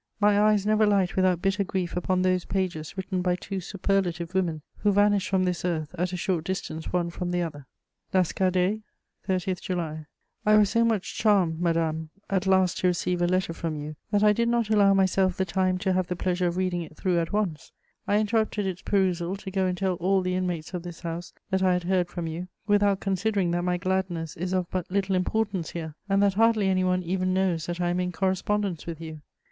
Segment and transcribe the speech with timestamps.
[0.19, 4.63] My eyes never light without bitter grief upon those pages written by two superlative women,
[4.77, 7.67] who vanished from this earth at a short distance one from the other.
[8.11, 8.81] "LASCARDAIS,
[9.27, 10.07] 30 July.
[10.43, 14.23] "I was so much charmed, madame, at last to receive a letter from you that
[14.23, 17.19] I did not allow myself the time to have the pleasure of reading it through
[17.19, 17.71] at once:
[18.07, 21.61] I interrupted its perusal to go and tell all the inmates of this house that
[21.61, 25.69] I had heard from you, without considering that my gladness is of but little importance
[25.69, 29.21] here, and that hardly anyone even knows that I am in correspondence with you.